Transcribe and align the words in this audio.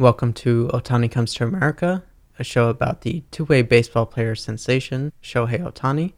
Welcome 0.00 0.32
to 0.32 0.70
Ohtani 0.72 1.10
Comes 1.10 1.34
to 1.34 1.44
America, 1.44 2.02
a 2.38 2.42
show 2.42 2.70
about 2.70 3.02
the 3.02 3.22
two 3.30 3.44
way 3.44 3.60
baseball 3.60 4.06
player 4.06 4.34
sensation, 4.34 5.12
Shohei 5.22 5.60
Ohtani. 5.60 6.14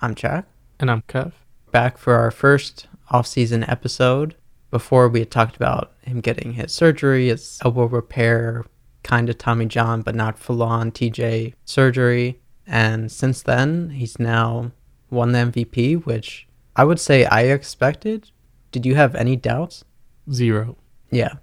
I'm 0.00 0.14
Jack. 0.14 0.46
And 0.78 0.88
I'm 0.88 1.02
Kev. 1.08 1.32
Back 1.72 1.98
for 1.98 2.14
our 2.14 2.30
first 2.30 2.86
off-season 3.10 3.64
episode. 3.64 4.36
Before 4.70 5.08
we 5.08 5.18
had 5.18 5.32
talked 5.32 5.56
about 5.56 5.94
him 6.02 6.20
getting 6.20 6.52
his 6.52 6.70
surgery, 6.70 7.26
his 7.26 7.58
elbow 7.64 7.86
repair, 7.86 8.66
kind 9.02 9.28
of 9.28 9.36
Tommy 9.36 9.66
John, 9.66 10.02
but 10.02 10.14
not 10.14 10.38
full 10.38 10.62
on 10.62 10.92
TJ 10.92 11.54
surgery. 11.64 12.40
And 12.68 13.10
since 13.10 13.42
then, 13.42 13.90
he's 13.90 14.20
now 14.20 14.70
won 15.10 15.32
the 15.32 15.40
MVP, 15.40 16.06
which 16.06 16.46
I 16.76 16.84
would 16.84 17.00
say 17.00 17.24
I 17.24 17.46
expected. 17.46 18.30
Did 18.70 18.86
you 18.86 18.94
have 18.94 19.16
any 19.16 19.34
doubts? 19.34 19.82
Zero. 20.30 20.76
Yeah. 21.10 21.34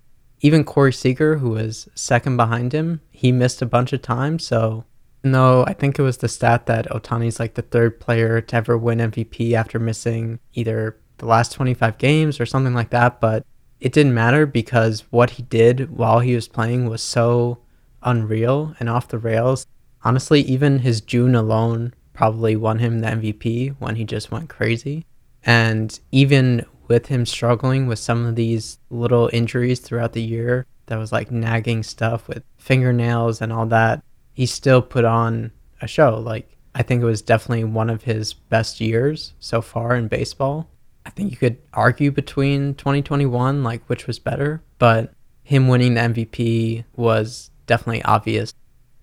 Even 0.41 0.63
Corey 0.63 0.91
Seager, 0.91 1.37
who 1.37 1.51
was 1.51 1.87
second 1.95 2.35
behind 2.35 2.73
him, 2.73 3.01
he 3.11 3.31
missed 3.31 3.61
a 3.61 3.67
bunch 3.67 3.93
of 3.93 4.01
times. 4.01 4.45
So, 4.45 4.85
no, 5.23 5.63
I 5.65 5.73
think 5.73 5.97
it 5.97 6.03
was 6.03 6.17
the 6.17 6.27
stat 6.27 6.65
that 6.65 6.89
Ohtani's 6.89 7.39
like 7.39 7.53
the 7.53 7.61
third 7.61 7.99
player 7.99 8.41
to 8.41 8.55
ever 8.55 8.77
win 8.77 8.97
MVP 8.97 9.53
after 9.53 9.77
missing 9.77 10.39
either 10.53 10.97
the 11.19 11.27
last 11.27 11.51
25 11.51 11.99
games 11.99 12.39
or 12.39 12.47
something 12.47 12.73
like 12.73 12.89
that. 12.89 13.21
But 13.21 13.45
it 13.79 13.93
didn't 13.93 14.15
matter 14.15 14.47
because 14.47 15.01
what 15.11 15.31
he 15.31 15.43
did 15.43 15.95
while 15.95 16.19
he 16.19 16.33
was 16.33 16.47
playing 16.47 16.89
was 16.89 17.03
so 17.03 17.59
unreal 18.01 18.75
and 18.79 18.89
off 18.89 19.07
the 19.07 19.19
rails. 19.19 19.67
Honestly, 20.03 20.41
even 20.41 20.79
his 20.79 21.01
June 21.01 21.35
alone 21.35 21.93
probably 22.13 22.55
won 22.55 22.79
him 22.79 22.99
the 22.99 23.07
MVP 23.07 23.75
when 23.77 23.95
he 23.95 24.03
just 24.03 24.31
went 24.31 24.49
crazy. 24.49 25.05
And 25.43 25.99
even 26.11 26.65
with 26.91 27.05
him 27.05 27.25
struggling 27.25 27.87
with 27.87 27.99
some 27.99 28.25
of 28.25 28.35
these 28.35 28.77
little 28.89 29.29
injuries 29.31 29.79
throughout 29.79 30.11
the 30.11 30.21
year 30.21 30.65
that 30.87 30.99
was 30.99 31.13
like 31.13 31.31
nagging 31.31 31.83
stuff 31.83 32.27
with 32.27 32.43
fingernails 32.57 33.41
and 33.41 33.53
all 33.53 33.65
that, 33.65 34.03
he 34.33 34.45
still 34.45 34.81
put 34.81 35.05
on 35.05 35.51
a 35.81 35.87
show. 35.87 36.19
Like, 36.19 36.57
I 36.75 36.83
think 36.83 37.01
it 37.01 37.05
was 37.05 37.21
definitely 37.21 37.63
one 37.63 37.89
of 37.89 38.03
his 38.03 38.33
best 38.33 38.81
years 38.81 39.33
so 39.39 39.61
far 39.61 39.95
in 39.95 40.09
baseball. 40.09 40.69
I 41.05 41.11
think 41.11 41.31
you 41.31 41.37
could 41.37 41.59
argue 41.73 42.11
between 42.11 42.75
2021, 42.75 43.63
like 43.63 43.85
which 43.85 44.05
was 44.05 44.19
better, 44.19 44.61
but 44.77 45.13
him 45.43 45.69
winning 45.69 45.93
the 45.93 46.01
MVP 46.01 46.83
was 46.97 47.51
definitely 47.67 48.03
obvious. 48.03 48.53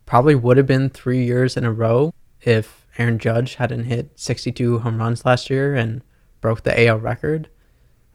Probably 0.04 0.34
would 0.34 0.58
have 0.58 0.66
been 0.66 0.90
three 0.90 1.24
years 1.24 1.56
in 1.56 1.64
a 1.64 1.72
row 1.72 2.12
if 2.42 2.86
Aaron 2.98 3.18
Judge 3.18 3.54
hadn't 3.54 3.84
hit 3.84 4.10
62 4.16 4.80
home 4.80 4.98
runs 4.98 5.24
last 5.24 5.48
year 5.48 5.74
and 5.74 6.02
broke 6.42 6.64
the 6.64 6.86
AL 6.86 6.98
record 6.98 7.48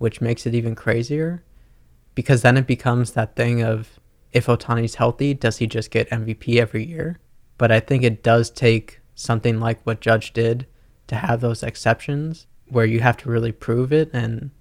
which 0.03 0.19
makes 0.19 0.45
it 0.45 0.53
even 0.53 0.75
crazier 0.75 1.41
because 2.13 2.41
then 2.41 2.57
it 2.57 2.67
becomes 2.67 3.13
that 3.13 3.37
thing 3.37 3.63
of 3.63 4.01
if 4.33 4.47
Ohtani's 4.47 4.95
healthy, 4.95 5.33
does 5.33 5.59
he 5.59 5.65
just 5.65 5.91
get 5.91 6.09
MVP 6.09 6.57
every 6.57 6.85
year? 6.85 7.21
But 7.57 7.71
I 7.71 7.79
think 7.79 8.03
it 8.03 8.21
does 8.21 8.49
take 8.49 8.99
something 9.15 9.61
like 9.61 9.79
what 9.85 10.01
Judge 10.01 10.33
did 10.33 10.67
to 11.07 11.15
have 11.15 11.39
those 11.39 11.63
exceptions 11.63 12.47
where 12.67 12.85
you 12.85 12.99
have 12.99 13.15
to 13.15 13.29
really 13.29 13.53
prove 13.53 13.93
it 13.93 14.09
and 14.11 14.51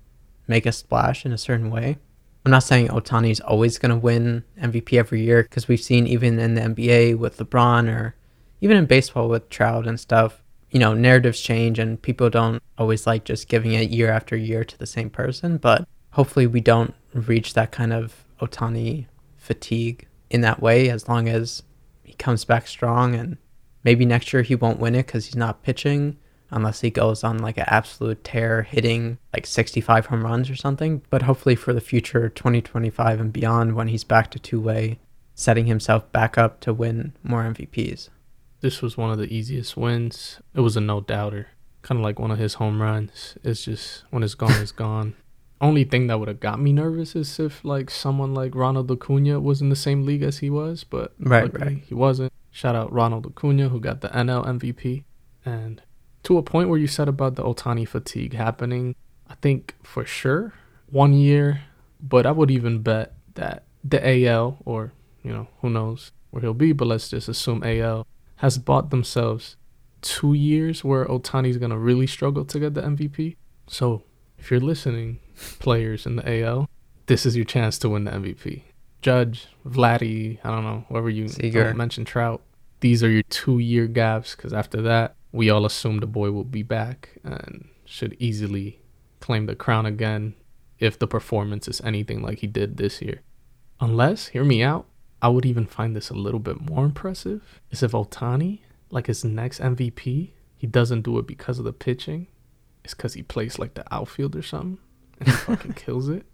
make 0.46 0.64
a 0.64 0.70
splash 0.70 1.26
in 1.26 1.32
a 1.32 1.38
certain 1.38 1.70
way. 1.70 1.98
I'm 2.46 2.52
not 2.52 2.62
saying 2.62 2.86
Ohtani's 2.86 3.40
always 3.40 3.78
going 3.78 3.90
to 3.90 3.98
win 3.98 4.44
MVP 4.60 4.96
every 4.96 5.24
year 5.24 5.42
because 5.42 5.66
we've 5.66 5.80
seen 5.80 6.06
even 6.06 6.38
in 6.38 6.54
the 6.54 6.60
NBA 6.60 7.18
with 7.18 7.38
LeBron 7.38 7.92
or 7.92 8.14
even 8.60 8.76
in 8.76 8.86
baseball 8.86 9.28
with 9.28 9.50
Trout 9.50 9.88
and 9.88 9.98
stuff, 9.98 10.41
you 10.72 10.78
know, 10.78 10.94
narratives 10.94 11.40
change 11.40 11.78
and 11.78 12.00
people 12.00 12.30
don't 12.30 12.62
always 12.78 13.06
like 13.06 13.24
just 13.24 13.46
giving 13.48 13.72
it 13.74 13.90
year 13.90 14.10
after 14.10 14.34
year 14.34 14.64
to 14.64 14.78
the 14.78 14.86
same 14.86 15.10
person. 15.10 15.58
But 15.58 15.86
hopefully, 16.12 16.46
we 16.46 16.60
don't 16.60 16.94
reach 17.12 17.54
that 17.54 17.70
kind 17.70 17.92
of 17.92 18.24
Ohtani 18.40 19.06
fatigue 19.36 20.08
in 20.30 20.40
that 20.40 20.62
way 20.62 20.88
as 20.88 21.08
long 21.08 21.28
as 21.28 21.62
he 22.02 22.14
comes 22.14 22.46
back 22.46 22.66
strong. 22.66 23.14
And 23.14 23.36
maybe 23.84 24.06
next 24.06 24.32
year 24.32 24.42
he 24.42 24.54
won't 24.54 24.80
win 24.80 24.94
it 24.94 25.06
because 25.06 25.26
he's 25.26 25.36
not 25.36 25.62
pitching 25.62 26.16
unless 26.50 26.80
he 26.80 26.90
goes 26.90 27.22
on 27.22 27.38
like 27.38 27.58
an 27.58 27.64
absolute 27.66 28.24
tear 28.24 28.62
hitting 28.62 29.18
like 29.32 29.46
65 29.46 30.06
home 30.06 30.24
runs 30.24 30.48
or 30.48 30.56
something. 30.56 31.02
But 31.10 31.22
hopefully, 31.22 31.54
for 31.54 31.74
the 31.74 31.82
future, 31.82 32.30
2025 32.30 33.20
and 33.20 33.32
beyond, 33.32 33.74
when 33.74 33.88
he's 33.88 34.04
back 34.04 34.30
to 34.30 34.38
two 34.38 34.60
way, 34.60 34.98
setting 35.34 35.66
himself 35.66 36.10
back 36.12 36.38
up 36.38 36.60
to 36.60 36.72
win 36.72 37.12
more 37.22 37.42
MVPs. 37.42 38.08
This 38.62 38.80
was 38.80 38.96
one 38.96 39.10
of 39.10 39.18
the 39.18 39.24
easiest 39.24 39.76
wins. 39.76 40.40
It 40.54 40.60
was 40.60 40.76
a 40.76 40.80
no 40.80 41.00
doubter. 41.00 41.48
Kind 41.82 41.98
of 41.98 42.04
like 42.04 42.20
one 42.20 42.30
of 42.30 42.38
his 42.38 42.54
home 42.54 42.80
runs. 42.80 43.36
It's 43.42 43.64
just 43.64 44.04
when 44.10 44.22
it's 44.22 44.36
gone, 44.36 44.62
it's 44.62 44.70
gone. 44.70 45.16
Only 45.60 45.82
thing 45.82 46.06
that 46.06 46.20
would 46.20 46.28
have 46.28 46.38
got 46.38 46.60
me 46.60 46.72
nervous 46.72 47.16
is 47.16 47.40
if 47.40 47.64
like 47.64 47.90
someone 47.90 48.34
like 48.34 48.54
Ronald 48.54 48.90
Acuna 48.90 49.40
was 49.40 49.60
in 49.60 49.68
the 49.68 49.76
same 49.76 50.06
league 50.06 50.22
as 50.22 50.38
he 50.38 50.48
was, 50.48 50.84
but 50.84 51.12
right, 51.18 51.52
right. 51.60 51.82
he 51.84 51.94
wasn't. 51.94 52.32
Shout 52.52 52.76
out 52.76 52.92
Ronald 52.92 53.26
Acuna 53.26 53.68
who 53.68 53.80
got 53.80 54.00
the 54.00 54.08
NL 54.08 54.46
MVP. 54.46 55.02
And 55.44 55.82
to 56.22 56.38
a 56.38 56.42
point 56.42 56.68
where 56.68 56.78
you 56.78 56.86
said 56.86 57.08
about 57.08 57.34
the 57.34 57.42
Ohtani 57.42 57.86
fatigue 57.86 58.34
happening, 58.34 58.94
I 59.28 59.34
think 59.36 59.74
for 59.82 60.04
sure 60.04 60.54
one 60.88 61.14
year, 61.14 61.62
but 62.00 62.26
I 62.26 62.30
would 62.30 62.50
even 62.50 62.80
bet 62.80 63.14
that 63.34 63.64
the 63.82 64.26
AL 64.28 64.58
or 64.64 64.92
you 65.24 65.32
know 65.32 65.48
who 65.62 65.70
knows 65.70 66.12
where 66.30 66.42
he'll 66.42 66.54
be, 66.54 66.72
but 66.72 66.86
let's 66.86 67.08
just 67.08 67.28
assume 67.28 67.64
AL 67.64 68.06
has 68.42 68.58
bought 68.58 68.90
themselves 68.90 69.56
two 70.00 70.34
years 70.34 70.82
where 70.82 71.04
Ohtani's 71.04 71.58
gonna 71.58 71.78
really 71.78 72.08
struggle 72.08 72.44
to 72.44 72.58
get 72.58 72.74
the 72.74 72.82
MVP. 72.82 73.36
So 73.68 74.02
if 74.36 74.50
you're 74.50 74.58
listening, 74.60 75.20
players 75.60 76.06
in 76.06 76.16
the 76.16 76.42
AL, 76.42 76.68
this 77.06 77.24
is 77.24 77.36
your 77.36 77.44
chance 77.44 77.78
to 77.78 77.88
win 77.88 78.04
the 78.04 78.10
MVP. 78.10 78.64
Judge, 79.00 79.46
Vladdy, 79.64 80.38
I 80.44 80.50
don't 80.50 80.64
know, 80.64 80.84
whoever 80.88 81.08
you 81.08 81.28
Seager. 81.28 81.72
mention 81.74 82.04
Trout. 82.04 82.42
These 82.80 83.04
are 83.04 83.10
your 83.10 83.22
two 83.30 83.60
year 83.60 83.86
gaps 83.86 84.34
because 84.34 84.52
after 84.52 84.82
that, 84.82 85.14
we 85.30 85.48
all 85.48 85.64
assume 85.64 85.98
the 85.98 86.06
boy 86.08 86.32
will 86.32 86.44
be 86.44 86.64
back 86.64 87.10
and 87.22 87.68
should 87.84 88.16
easily 88.18 88.80
claim 89.20 89.46
the 89.46 89.54
crown 89.54 89.86
again 89.86 90.34
if 90.80 90.98
the 90.98 91.06
performance 91.06 91.68
is 91.68 91.80
anything 91.82 92.22
like 92.22 92.40
he 92.40 92.48
did 92.48 92.76
this 92.76 93.00
year. 93.00 93.20
Unless, 93.80 94.28
hear 94.28 94.44
me 94.44 94.64
out, 94.64 94.86
I 95.22 95.28
would 95.28 95.46
even 95.46 95.66
find 95.66 95.94
this 95.94 96.10
a 96.10 96.14
little 96.14 96.40
bit 96.40 96.60
more 96.60 96.84
impressive 96.84 97.60
is 97.70 97.82
if 97.82 97.92
Ohtani, 97.92 98.58
like 98.90 99.06
his 99.06 99.24
next 99.24 99.60
MVP, 99.60 100.30
he 100.58 100.66
doesn't 100.66 101.02
do 101.02 101.18
it 101.18 101.28
because 101.28 101.60
of 101.60 101.64
the 101.64 101.72
pitching. 101.72 102.26
It's 102.84 102.92
because 102.92 103.14
he 103.14 103.22
plays 103.22 103.58
like 103.58 103.74
the 103.74 103.84
outfield 103.94 104.34
or 104.34 104.42
something 104.42 104.78
and 105.20 105.28
he 105.28 105.34
fucking 105.34 105.74
kills 105.74 106.08
it. 106.08 106.26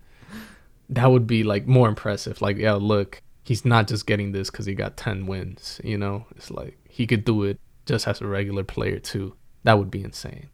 That 0.88 1.10
would 1.10 1.26
be 1.26 1.44
like 1.44 1.66
more 1.66 1.86
impressive. 1.86 2.40
Like, 2.40 2.56
yeah, 2.56 2.72
look, 2.72 3.20
he's 3.44 3.66
not 3.66 3.88
just 3.88 4.06
getting 4.06 4.32
this 4.32 4.50
because 4.50 4.64
he 4.64 4.74
got 4.74 4.96
10 4.96 5.26
wins, 5.26 5.82
you 5.84 5.98
know? 5.98 6.24
It's 6.34 6.50
like 6.50 6.78
he 6.88 7.06
could 7.06 7.26
do 7.26 7.44
it 7.44 7.60
just 7.84 8.08
as 8.08 8.22
a 8.22 8.26
regular 8.26 8.64
player 8.64 8.98
too. 8.98 9.34
That 9.64 9.78
would 9.78 9.90
be 9.90 10.02
insane. 10.02 10.48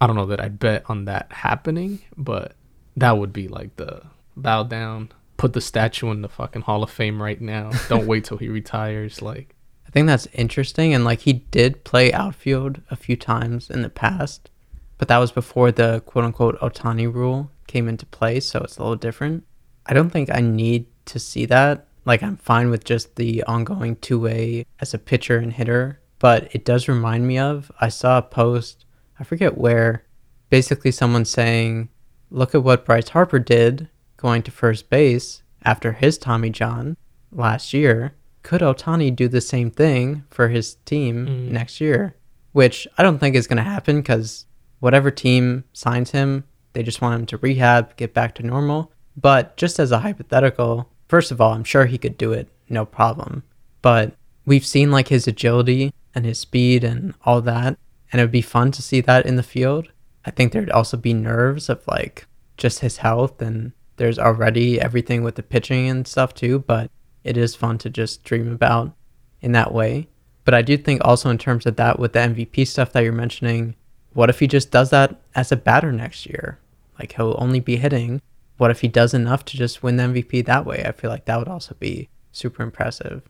I 0.00 0.06
don't 0.06 0.14
know 0.14 0.26
that 0.26 0.40
I'd 0.40 0.60
bet 0.60 0.84
on 0.88 1.06
that 1.06 1.32
happening, 1.32 2.00
but 2.16 2.54
that 2.96 3.18
would 3.18 3.32
be 3.32 3.48
like 3.48 3.74
the 3.74 4.02
bow 4.36 4.62
down 4.62 5.10
put 5.36 5.52
the 5.52 5.60
statue 5.60 6.10
in 6.10 6.22
the 6.22 6.28
fucking 6.28 6.62
Hall 6.62 6.82
of 6.82 6.90
Fame 6.90 7.22
right 7.22 7.40
now. 7.40 7.70
Don't 7.88 8.06
wait 8.06 8.24
till 8.24 8.38
he 8.38 8.48
retires. 8.60 9.22
Like, 9.22 9.54
I 9.86 9.90
think 9.90 10.06
that's 10.06 10.28
interesting. 10.32 10.94
And 10.94 11.04
like, 11.04 11.20
he 11.20 11.32
did 11.32 11.84
play 11.84 12.12
outfield 12.12 12.80
a 12.90 12.96
few 12.96 13.16
times 13.16 13.70
in 13.70 13.82
the 13.82 13.90
past, 13.90 14.50
but 14.98 15.08
that 15.08 15.18
was 15.18 15.32
before 15.32 15.72
the 15.72 16.02
quote 16.06 16.24
unquote 16.24 16.58
Ohtani 16.60 17.12
rule 17.12 17.50
came 17.66 17.88
into 17.88 18.06
play. 18.06 18.40
So 18.40 18.60
it's 18.60 18.78
a 18.78 18.82
little 18.82 18.96
different. 18.96 19.44
I 19.86 19.94
don't 19.94 20.10
think 20.10 20.30
I 20.30 20.40
need 20.40 20.86
to 21.06 21.18
see 21.18 21.46
that. 21.46 21.86
Like, 22.04 22.22
I'm 22.22 22.36
fine 22.36 22.70
with 22.70 22.84
just 22.84 23.16
the 23.16 23.42
ongoing 23.44 23.96
two 23.96 24.18
way 24.18 24.66
as 24.80 24.92
a 24.92 24.98
pitcher 24.98 25.38
and 25.38 25.52
hitter. 25.52 26.00
But 26.18 26.54
it 26.54 26.64
does 26.64 26.86
remind 26.86 27.26
me 27.26 27.38
of, 27.38 27.70
I 27.80 27.88
saw 27.88 28.18
a 28.18 28.22
post, 28.22 28.84
I 29.18 29.24
forget 29.24 29.58
where, 29.58 30.04
basically 30.50 30.92
someone 30.92 31.24
saying, 31.24 31.88
look 32.30 32.54
at 32.54 32.62
what 32.62 32.84
Bryce 32.84 33.08
Harper 33.08 33.38
did 33.38 33.88
going 34.22 34.42
to 34.44 34.50
first 34.50 34.88
base 34.88 35.42
after 35.64 35.92
his 35.92 36.16
Tommy 36.16 36.50
John 36.50 36.96
last 37.32 37.74
year, 37.74 38.14
could 38.42 38.60
Ohtani 38.60 39.14
do 39.14 39.28
the 39.28 39.40
same 39.40 39.70
thing 39.70 40.24
for 40.30 40.48
his 40.48 40.76
team 40.86 41.26
mm. 41.26 41.50
next 41.50 41.80
year? 41.80 42.16
Which 42.52 42.86
I 42.96 43.02
don't 43.02 43.18
think 43.18 43.34
is 43.34 43.46
going 43.46 43.58
to 43.58 43.62
happen 43.62 44.00
because 44.00 44.46
whatever 44.80 45.10
team 45.10 45.64
signs 45.72 46.12
him, 46.12 46.44
they 46.72 46.82
just 46.82 47.00
want 47.00 47.20
him 47.20 47.26
to 47.26 47.36
rehab, 47.38 47.96
get 47.96 48.14
back 48.14 48.34
to 48.36 48.42
normal. 48.42 48.92
But 49.16 49.56
just 49.56 49.78
as 49.78 49.92
a 49.92 50.00
hypothetical, 50.00 50.88
first 51.08 51.30
of 51.30 51.40
all, 51.40 51.52
I'm 51.52 51.64
sure 51.64 51.86
he 51.86 51.98
could 51.98 52.16
do 52.16 52.32
it, 52.32 52.48
no 52.68 52.84
problem. 52.84 53.42
But 53.82 54.14
we've 54.46 54.66
seen 54.66 54.90
like 54.90 55.08
his 55.08 55.26
agility 55.26 55.92
and 56.14 56.24
his 56.24 56.38
speed 56.38 56.84
and 56.84 57.14
all 57.24 57.40
that, 57.42 57.78
and 58.10 58.20
it 58.20 58.24
would 58.24 58.30
be 58.30 58.42
fun 58.42 58.70
to 58.72 58.82
see 58.82 59.00
that 59.02 59.26
in 59.26 59.36
the 59.36 59.42
field. 59.42 59.88
I 60.24 60.30
think 60.30 60.52
there'd 60.52 60.70
also 60.70 60.96
be 60.96 61.14
nerves 61.14 61.68
of 61.68 61.86
like 61.86 62.26
just 62.56 62.80
his 62.80 62.98
health 62.98 63.42
and 63.42 63.72
there's 63.96 64.18
already 64.18 64.80
everything 64.80 65.22
with 65.22 65.36
the 65.36 65.42
pitching 65.42 65.88
and 65.88 66.06
stuff 66.06 66.34
too, 66.34 66.60
but 66.60 66.90
it 67.24 67.36
is 67.36 67.54
fun 67.54 67.78
to 67.78 67.90
just 67.90 68.24
dream 68.24 68.50
about 68.50 68.94
in 69.40 69.52
that 69.52 69.72
way. 69.72 70.08
But 70.44 70.54
I 70.54 70.62
do 70.62 70.76
think 70.76 71.02
also 71.04 71.30
in 71.30 71.38
terms 71.38 71.66
of 71.66 71.76
that 71.76 71.98
with 71.98 72.12
the 72.12 72.20
MVP 72.20 72.66
stuff 72.66 72.92
that 72.92 73.04
you're 73.04 73.12
mentioning, 73.12 73.76
what 74.12 74.30
if 74.30 74.40
he 74.40 74.46
just 74.46 74.70
does 74.70 74.90
that 74.90 75.20
as 75.34 75.52
a 75.52 75.56
batter 75.56 75.92
next 75.92 76.26
year? 76.26 76.58
Like 76.98 77.12
he'll 77.12 77.36
only 77.38 77.60
be 77.60 77.76
hitting. 77.76 78.20
What 78.56 78.70
if 78.70 78.80
he 78.80 78.88
does 78.88 79.14
enough 79.14 79.44
to 79.46 79.56
just 79.56 79.82
win 79.82 79.96
the 79.96 80.04
MVP 80.04 80.44
that 80.46 80.66
way? 80.66 80.84
I 80.84 80.92
feel 80.92 81.10
like 81.10 81.24
that 81.26 81.38
would 81.38 81.48
also 81.48 81.74
be 81.78 82.08
super 82.32 82.62
impressive. 82.62 83.22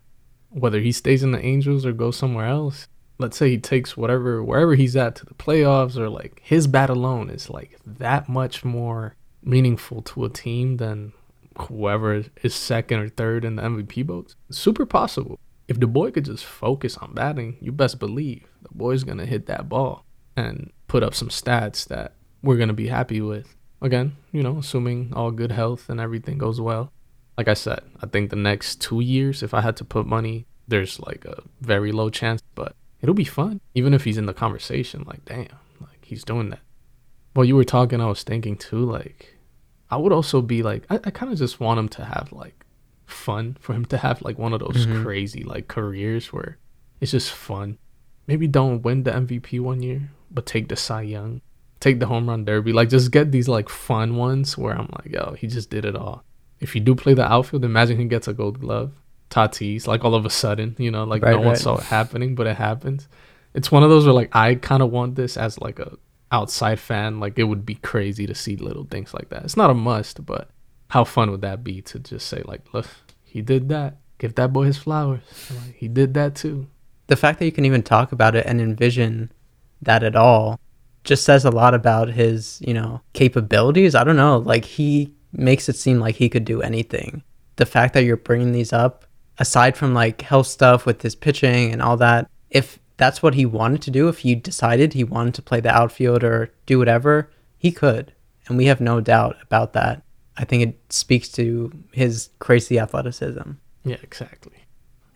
Whether 0.50 0.80
he 0.80 0.92
stays 0.92 1.22
in 1.22 1.32
the 1.32 1.44
Angels 1.44 1.86
or 1.86 1.92
goes 1.92 2.16
somewhere 2.16 2.46
else, 2.46 2.88
let's 3.18 3.36
say 3.36 3.50
he 3.50 3.58
takes 3.58 3.96
whatever 3.96 4.42
wherever 4.42 4.74
he's 4.74 4.96
at 4.96 5.14
to 5.16 5.24
the 5.24 5.34
playoffs 5.34 5.96
or 5.96 6.08
like 6.08 6.40
his 6.42 6.66
bat 6.66 6.90
alone 6.90 7.30
is 7.30 7.48
like 7.48 7.78
that 7.86 8.28
much 8.28 8.64
more 8.64 9.14
meaningful 9.42 10.02
to 10.02 10.24
a 10.24 10.30
team 10.30 10.76
than 10.76 11.12
whoever 11.58 12.24
is 12.42 12.54
second 12.54 13.00
or 13.00 13.08
third 13.08 13.44
in 13.44 13.56
the 13.56 13.62
MVP 13.62 14.04
votes. 14.04 14.36
Super 14.50 14.86
possible. 14.86 15.38
If 15.68 15.80
the 15.80 15.86
boy 15.86 16.10
could 16.10 16.24
just 16.24 16.44
focus 16.44 16.96
on 16.98 17.14
batting, 17.14 17.56
you 17.60 17.72
best 17.72 17.98
believe 17.98 18.46
the 18.62 18.68
boy's 18.72 19.04
gonna 19.04 19.26
hit 19.26 19.46
that 19.46 19.68
ball 19.68 20.04
and 20.36 20.70
put 20.88 21.02
up 21.02 21.14
some 21.14 21.28
stats 21.28 21.86
that 21.88 22.14
we're 22.42 22.56
gonna 22.56 22.72
be 22.72 22.88
happy 22.88 23.20
with. 23.20 23.54
Again, 23.80 24.16
you 24.32 24.42
know, 24.42 24.58
assuming 24.58 25.12
all 25.14 25.30
good 25.30 25.52
health 25.52 25.88
and 25.88 26.00
everything 26.00 26.38
goes 26.38 26.60
well. 26.60 26.92
Like 27.36 27.48
I 27.48 27.54
said, 27.54 27.80
I 28.00 28.06
think 28.06 28.30
the 28.30 28.36
next 28.36 28.80
two 28.80 29.00
years, 29.00 29.42
if 29.42 29.54
I 29.54 29.60
had 29.60 29.76
to 29.78 29.84
put 29.84 30.06
money, 30.06 30.46
there's 30.68 31.00
like 31.00 31.24
a 31.24 31.42
very 31.60 31.90
low 31.90 32.10
chance, 32.10 32.42
but 32.54 32.76
it'll 33.00 33.14
be 33.14 33.24
fun. 33.24 33.60
Even 33.74 33.94
if 33.94 34.04
he's 34.04 34.18
in 34.18 34.26
the 34.26 34.34
conversation, 34.34 35.04
like, 35.06 35.24
damn, 35.24 35.48
like 35.80 36.04
he's 36.04 36.24
doing 36.24 36.50
that. 36.50 36.60
While 37.34 37.46
you 37.46 37.56
were 37.56 37.64
talking, 37.64 38.00
I 38.00 38.06
was 38.06 38.22
thinking 38.22 38.56
too, 38.56 38.84
like, 38.84 39.36
I 39.90 39.96
would 39.96 40.12
also 40.12 40.40
be 40.40 40.62
like, 40.62 40.84
I, 40.90 40.96
I 41.04 41.10
kind 41.10 41.32
of 41.32 41.38
just 41.38 41.60
want 41.60 41.78
him 41.78 41.88
to 41.90 42.04
have 42.04 42.32
like 42.32 42.64
fun 43.06 43.56
for 43.60 43.74
him 43.74 43.84
to 43.86 43.98
have 43.98 44.22
like 44.22 44.38
one 44.38 44.52
of 44.52 44.60
those 44.60 44.86
mm-hmm. 44.86 45.02
crazy 45.02 45.44
like 45.44 45.68
careers 45.68 46.32
where 46.32 46.58
it's 47.00 47.12
just 47.12 47.30
fun. 47.30 47.78
Maybe 48.26 48.46
don't 48.46 48.82
win 48.82 49.02
the 49.02 49.10
MVP 49.10 49.60
one 49.60 49.82
year, 49.82 50.10
but 50.30 50.46
take 50.46 50.68
the 50.68 50.76
Cy 50.76 51.02
Young, 51.02 51.42
take 51.80 51.98
the 51.98 52.06
home 52.06 52.28
run 52.28 52.44
derby. 52.44 52.72
Like 52.72 52.88
just 52.88 53.10
get 53.10 53.32
these 53.32 53.48
like 53.48 53.68
fun 53.68 54.16
ones 54.16 54.56
where 54.56 54.74
I'm 54.74 54.88
like, 54.92 55.12
yo, 55.12 55.34
he 55.38 55.46
just 55.46 55.70
did 55.70 55.84
it 55.84 55.96
all. 55.96 56.24
If 56.60 56.74
you 56.74 56.80
do 56.80 56.94
play 56.94 57.14
the 57.14 57.30
outfield, 57.30 57.64
imagine 57.64 57.98
he 57.98 58.04
gets 58.04 58.28
a 58.28 58.32
gold 58.32 58.60
glove. 58.60 58.92
Tatis, 59.30 59.86
like 59.86 60.04
all 60.04 60.14
of 60.14 60.26
a 60.26 60.30
sudden, 60.30 60.76
you 60.78 60.90
know, 60.90 61.04
like 61.04 61.22
right, 61.22 61.32
no 61.32 61.38
right. 61.38 61.46
one 61.46 61.56
saw 61.56 61.78
it 61.78 61.84
happening, 61.84 62.34
but 62.34 62.46
it 62.46 62.56
happens. 62.56 63.08
It's 63.54 63.72
one 63.72 63.82
of 63.82 63.90
those 63.90 64.04
where 64.04 64.14
like 64.14 64.34
I 64.34 64.54
kind 64.54 64.82
of 64.82 64.90
want 64.90 65.16
this 65.16 65.36
as 65.36 65.58
like 65.58 65.78
a 65.78 65.96
outside 66.32 66.80
fan. 66.80 67.20
Like 67.20 67.38
it 67.38 67.44
would 67.44 67.64
be 67.64 67.76
crazy 67.76 68.26
to 68.26 68.34
see 68.34 68.56
little 68.56 68.84
things 68.84 69.14
like 69.14 69.28
that. 69.28 69.44
It's 69.44 69.56
not 69.56 69.70
a 69.70 69.74
must, 69.74 70.24
but 70.26 70.50
how 70.88 71.04
fun 71.04 71.30
would 71.30 71.42
that 71.42 71.62
be 71.62 71.80
to 71.82 71.98
just 71.98 72.26
say 72.26 72.42
like, 72.44 72.74
look, 72.74 72.86
he 73.22 73.42
did 73.42 73.68
that. 73.68 73.98
Give 74.18 74.34
that 74.34 74.52
boy 74.52 74.64
his 74.64 74.78
flowers. 74.78 75.22
Like, 75.50 75.76
he 75.76 75.88
did 75.88 76.14
that 76.14 76.34
too. 76.34 76.66
The 77.06 77.16
fact 77.16 77.38
that 77.38 77.44
you 77.44 77.52
can 77.52 77.64
even 77.64 77.82
talk 77.82 78.12
about 78.12 78.34
it 78.34 78.46
and 78.46 78.60
envision 78.60 79.30
that 79.82 80.02
at 80.02 80.16
all 80.16 80.58
just 81.04 81.24
says 81.24 81.44
a 81.44 81.50
lot 81.50 81.74
about 81.74 82.08
his, 82.08 82.60
you 82.64 82.72
know, 82.72 83.00
capabilities. 83.12 83.94
I 83.94 84.04
don't 84.04 84.16
know. 84.16 84.38
Like 84.38 84.64
he 84.64 85.12
makes 85.32 85.68
it 85.68 85.76
seem 85.76 85.98
like 85.98 86.16
he 86.16 86.28
could 86.28 86.44
do 86.44 86.62
anything. 86.62 87.22
The 87.56 87.66
fact 87.66 87.94
that 87.94 88.04
you're 88.04 88.16
bringing 88.16 88.52
these 88.52 88.72
up 88.72 89.04
aside 89.38 89.76
from 89.76 89.94
like 89.94 90.22
health 90.22 90.46
stuff 90.46 90.86
with 90.86 91.02
his 91.02 91.14
pitching 91.14 91.72
and 91.72 91.82
all 91.82 91.96
that, 91.98 92.30
if 92.50 92.78
that's 93.02 93.20
what 93.20 93.34
he 93.34 93.44
wanted 93.44 93.82
to 93.82 93.90
do, 93.90 94.08
if 94.08 94.18
he 94.18 94.36
decided 94.36 94.92
he 94.92 95.02
wanted 95.02 95.34
to 95.34 95.42
play 95.42 95.58
the 95.58 95.74
outfield 95.74 96.22
or 96.22 96.52
do 96.66 96.78
whatever, 96.78 97.28
he 97.58 97.72
could. 97.72 98.12
And 98.46 98.56
we 98.56 98.66
have 98.66 98.80
no 98.80 99.00
doubt 99.00 99.36
about 99.42 99.72
that. 99.72 100.02
I 100.36 100.44
think 100.44 100.62
it 100.62 100.92
speaks 100.92 101.28
to 101.30 101.72
his 101.90 102.30
crazy 102.38 102.78
athleticism. 102.78 103.54
Yeah, 103.84 103.96
exactly. 104.04 104.66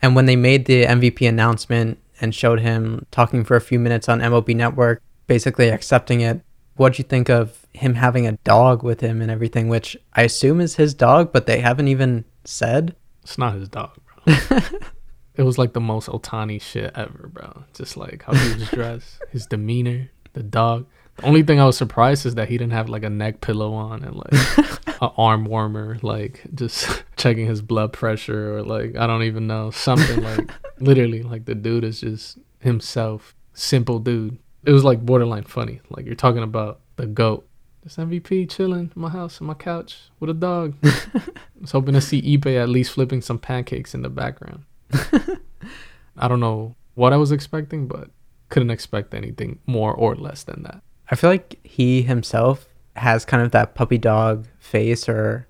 And 0.03 0.17
when 0.17 0.27
they 0.27 0.35
made 0.35 0.67
the 0.67 0.85
MVP 0.85 1.29
announcement 1.29 1.99
and 2.21 2.35
showed 2.35 2.59
him 2.59 3.07
talking 3.13 3.45
for 3.45 3.55
a 3.55 3.61
few 3.61 3.79
minutes 3.79 4.09
on 4.09 4.19
MLB 4.19 4.57
Network, 4.57 5.01
basically 5.29 5.69
accepting 5.69 6.23
it, 6.23 6.41
what'd 6.75 6.99
you 6.99 7.05
think 7.05 7.31
of 7.31 7.69
him 7.73 7.95
having 7.95 8.27
a 8.27 8.33
dog 8.43 8.83
with 8.83 9.01
him 9.01 9.23
and 9.23 9.31
everything, 9.31 9.69
which 9.69 9.97
I 10.15 10.23
assume 10.23 10.61
is 10.61 10.75
his 10.75 10.93
dog, 10.93 11.33
but 11.33 11.47
they 11.47 11.61
haven't 11.61 11.87
even 11.87 12.25
said? 12.45 12.97
It's 13.23 13.39
not 13.39 13.55
his 13.55 13.69
dog 13.69 13.97
it 15.37 15.43
was 15.43 15.59
like 15.59 15.73
the 15.73 15.81
most 15.81 16.09
Ohtani 16.09 16.61
shit 16.61 16.93
ever, 16.95 17.29
bro. 17.33 17.65
Just 17.75 17.97
like 17.97 18.23
how 18.23 18.35
he 18.35 18.55
was 18.55 18.69
dressed, 18.71 19.23
his 19.31 19.47
demeanor, 19.47 20.11
the 20.33 20.43
dog. 20.43 20.87
The 21.17 21.27
only 21.27 21.43
thing 21.43 21.61
I 21.61 21.65
was 21.65 21.77
surprised 21.77 22.27
is 22.27 22.35
that 22.35 22.49
he 22.49 22.59
didn't 22.59 22.73
have 22.73 22.89
like 22.89 23.03
a 23.03 23.11
neck 23.11 23.41
pillow 23.41 23.73
on 23.73 24.03
and 24.03 24.17
like 24.17 24.59
an 25.01 25.11
arm 25.17 25.45
warmer, 25.45 25.99
like 26.03 26.43
just 26.55 27.05
checking 27.17 27.47
his 27.47 27.63
blood 27.63 27.93
pressure 27.93 28.57
or 28.57 28.63
like 28.63 28.97
I 28.97 29.07
don't 29.07 29.23
even 29.23 29.47
know 29.47 29.71
something 29.71 30.23
like 30.23 30.51
literally 30.79 31.23
like 31.23 31.45
the 31.45 31.55
dude 31.55 31.85
is 31.85 32.01
just 32.01 32.39
himself, 32.61 33.35
simple 33.55 33.99
dude. 33.99 34.39
It 34.65 34.73
was 34.73 34.85
like 34.85 35.05
borderline 35.05 35.45
funny. 35.45 35.81
Like 35.91 36.07
you're 36.07 36.15
talking 36.15 36.43
about 36.43 36.81
the 36.97 37.07
goat 37.07 37.47
this 37.87 37.97
MVP 37.99 38.51
chilling 38.51 38.91
in 38.97 39.01
my 39.01 39.09
house 39.09 39.41
on 39.41 39.47
my 39.47 39.55
couch 39.55 40.11
with 40.19 40.29
a 40.29 40.35
dog. 40.35 40.75
I 40.83 41.23
was 41.61 41.71
hoping 41.71 41.95
to 41.95 42.01
see 42.01 42.21
Ippei 42.21 42.61
at 42.61 42.69
least 42.69 42.91
flipping 42.91 43.21
some 43.21 43.39
pancakes 43.39 43.95
in 43.95 44.03
the 44.03 44.09
background. 44.09 44.65
I 46.17 46.29
don't 46.29 46.41
know 46.41 46.75
what 46.95 47.13
I 47.13 47.17
was 47.17 47.33
expecting, 47.33 47.87
but 47.87 48.11
couldn't 48.49 48.71
expect 48.71 49.15
anything 49.15 49.59
more 49.67 49.93
or 49.93 50.15
less 50.15 50.45
than 50.45 50.63
that. 50.63 50.83
I 51.11 51.17
feel 51.17 51.31
like 51.31 51.59
he 51.65 52.03
himself 52.03 52.67
has 52.97 53.25
kind 53.25 53.43
of 53.43 53.53
that 53.53 53.75
puppy 53.75 53.99
dog 53.99 54.47
face 54.59 55.09
or 55.09 55.47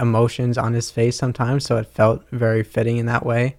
emotions 0.00 0.58
on 0.58 0.72
his 0.72 0.90
face 0.90 1.16
sometimes, 1.16 1.64
so 1.64 1.76
it 1.76 1.86
felt 1.86 2.28
very 2.30 2.62
fitting 2.62 2.96
in 2.98 3.06
that 3.06 3.26
way. 3.26 3.56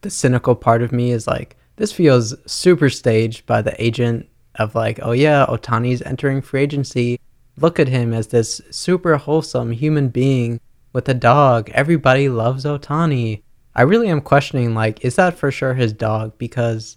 The 0.00 0.10
cynical 0.10 0.54
part 0.54 0.82
of 0.82 0.92
me 0.92 1.12
is 1.12 1.26
like, 1.26 1.56
this 1.76 1.92
feels 1.92 2.34
super 2.50 2.90
staged 2.90 3.46
by 3.46 3.62
the 3.62 3.82
agent 3.82 4.28
of 4.56 4.74
like, 4.74 4.98
oh 5.02 5.12
yeah, 5.12 5.46
Ohtani's 5.46 6.02
entering 6.02 6.42
free 6.42 6.62
agency 6.62 7.18
look 7.56 7.78
at 7.78 7.88
him 7.88 8.12
as 8.12 8.28
this 8.28 8.60
super 8.70 9.16
wholesome 9.16 9.72
human 9.72 10.08
being 10.08 10.60
with 10.92 11.08
a 11.08 11.14
dog. 11.14 11.70
Everybody 11.70 12.28
loves 12.28 12.64
Ohtani. 12.64 13.42
I 13.74 13.82
really 13.82 14.08
am 14.08 14.20
questioning 14.20 14.74
like 14.74 15.04
is 15.04 15.16
that 15.16 15.38
for 15.38 15.50
sure 15.50 15.74
his 15.74 15.92
dog 15.92 16.36
because 16.38 16.96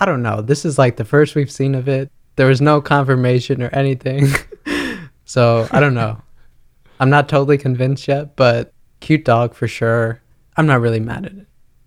I 0.00 0.04
don't 0.04 0.22
know. 0.22 0.40
This 0.40 0.64
is 0.64 0.78
like 0.78 0.96
the 0.96 1.04
first 1.04 1.34
we've 1.34 1.50
seen 1.50 1.74
of 1.74 1.88
it. 1.88 2.10
There 2.36 2.46
was 2.46 2.60
no 2.60 2.80
confirmation 2.80 3.62
or 3.62 3.68
anything. 3.72 4.28
so, 5.24 5.66
I 5.72 5.80
don't 5.80 5.94
know. 5.94 6.22
I'm 7.00 7.10
not 7.10 7.28
totally 7.28 7.58
convinced 7.58 8.06
yet, 8.06 8.36
but 8.36 8.72
cute 9.00 9.24
dog 9.24 9.54
for 9.54 9.66
sure. 9.66 10.22
I'm 10.56 10.66
not 10.66 10.80
really 10.80 11.00
mad 11.00 11.26
at 11.26 11.32
it. 11.32 11.46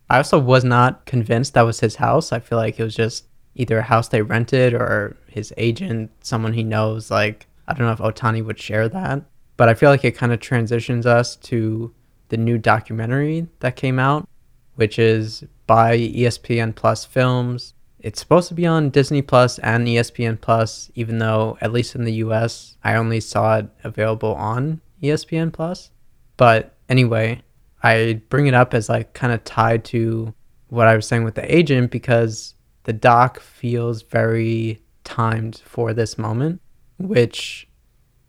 I 0.10 0.18
also 0.18 0.40
was 0.40 0.66
not 0.66 1.06
convinced 1.06 1.54
that 1.54 1.62
was 1.62 1.80
his 1.80 1.96
house. 1.96 2.34
I 2.34 2.40
feel 2.40 2.58
like 2.58 2.80
it 2.80 2.84
was 2.84 2.96
just 2.96 3.28
either 3.56 3.80
a 3.80 3.84
house 3.84 4.10
they 4.10 4.22
rented 4.22 4.74
or 4.74 5.16
his 5.28 5.54
agent, 5.58 6.12
someone 6.22 6.54
he 6.54 6.64
knows 6.64 7.10
like 7.10 7.48
I 7.68 7.74
don't 7.74 7.88
know 7.88 7.94
if 7.94 8.00
Ohtani 8.00 8.44
would 8.44 8.60
share 8.60 8.90
that, 8.90 9.24
but 9.56 9.70
I 9.70 9.74
feel 9.74 9.90
like 9.90 10.04
it 10.04 10.18
kind 10.18 10.34
of 10.34 10.42
transitions 10.42 11.06
us 11.06 11.38
to 11.38 11.94
the 12.32 12.38
new 12.38 12.58
documentary 12.58 13.48
that 13.60 13.76
came 13.76 14.00
out, 14.00 14.28
which 14.76 14.98
is 14.98 15.44
by 15.68 15.98
ESPN 15.98 16.74
Plus 16.76 17.06
Films. 17.06 17.74
It's 18.00 18.20
supposed 18.20 18.48
to 18.48 18.56
be 18.56 18.66
on 18.66 18.90
Disney 18.90 19.22
Plus 19.22 19.60
and 19.60 19.88
ESPN 19.88 20.42
Plus, 20.42 20.90
even 20.96 21.20
though, 21.20 21.58
at 21.62 21.72
least 21.72 21.94
in 21.94 22.04
the 22.04 22.14
US, 22.14 22.78
I 22.84 22.96
only 22.96 23.20
saw 23.20 23.60
it 23.60 23.68
available 23.84 24.34
on 24.34 24.82
ESPN 25.04 25.54
Plus. 25.54 25.92
But 26.36 26.74
anyway, 26.90 27.44
I 27.84 28.22
bring 28.30 28.48
it 28.48 28.56
up 28.56 28.74
as 28.74 28.90
like 28.90 29.14
kind 29.14 29.32
of 29.32 29.44
tied 29.44 29.86
to 29.86 30.34
what 30.70 30.88
I 30.88 30.96
was 30.96 31.08
saying 31.08 31.24
with 31.24 31.36
the 31.36 31.56
agent 31.56 31.92
because 31.92 32.56
the 32.84 32.94
doc 32.94 33.40
feels 33.40 34.02
very 34.02 34.82
timed 35.04 35.62
for 35.64 35.94
this 35.94 36.18
moment 36.18 36.60
which 37.08 37.68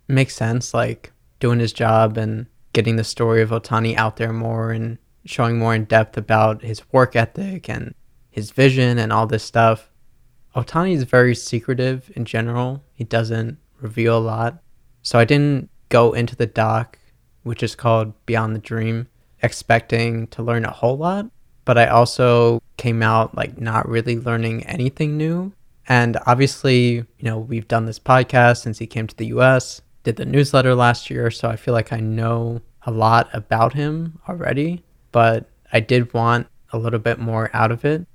makes 0.09 0.35
sense. 0.35 0.75
Like 0.75 1.13
doing 1.41 1.59
his 1.59 1.73
job 1.73 2.17
and 2.17 2.47
getting 2.73 2.97
the 2.97 3.05
story 3.05 3.43
of 3.43 3.51
Ohtani 3.51 3.97
out 3.97 4.17
there 4.17 4.33
more 4.33 4.73
and 4.73 4.99
showing 5.25 5.59
more 5.59 5.75
in 5.75 5.85
depth 5.85 6.17
about 6.17 6.63
his 6.63 6.83
work 6.93 7.15
ethic 7.15 7.69
and 7.69 7.95
his 8.31 8.51
vision 8.51 8.99
and 8.99 9.13
all 9.13 9.27
this 9.27 9.45
stuff. 9.45 9.91
Ohtani 10.57 10.95
is 10.95 11.05
very 11.05 11.35
secretive 11.35 12.11
in 12.15 12.25
general. 12.25 12.83
He 12.95 13.05
doesn't 13.05 13.59
reveal 13.81 14.19
a 14.19 14.21
lot. 14.21 14.63
So 15.03 15.19
I 15.19 15.25
didn't 15.25 15.71
go 15.89 16.13
into 16.13 16.37
the 16.37 16.47
doc, 16.47 16.99
which 17.43 17.63
is 17.63 17.75
called 17.75 18.13
Beyond 18.27 18.55
the 18.55 18.61
Dream, 18.61 19.09
expecting 19.43 20.27
to 20.29 20.43
learn 20.43 20.65
a 20.65 20.71
whole 20.71 20.97
lot. 20.97 21.27
But 21.65 21.79
I 21.79 21.87
also 21.87 22.61
came 22.77 23.03
out 23.03 23.37
like 23.37 23.61
not 23.61 23.89
really 23.89 24.19
learning 24.19 24.65
anything 24.65 25.17
new. 25.17 25.53
And 25.89 26.17
obviously, 26.27 26.95
you 26.95 27.07
know, 27.23 27.39
we've 27.39 27.69
done 27.69 27.87
this 27.87 27.99
podcast 27.99 28.63
since 28.63 28.79
he 28.79 28.87
came 28.87 29.07
to 29.07 29.17
the 29.17 29.27
US, 29.27 29.83
did 30.05 30.17
the 30.17 30.25
newsletter 30.25 30.75
last 30.75 31.11
year, 31.11 31.31
so 31.31 31.49
I 31.49 31.57
feel 31.57 31.75
like 31.75 31.93
I 31.93 32.01
know 32.01 32.61
a 32.85 32.91
lot 32.91 33.29
about 33.33 33.75
him 33.75 34.21
already, 34.29 34.85
but 35.13 35.49
I 35.73 35.81
did 35.81 36.13
want 36.13 36.49
a 36.73 36.79
little 36.79 36.99
bit 36.99 37.19
more 37.19 37.51
out 37.53 37.71
of 37.71 37.85
it. 37.85 38.07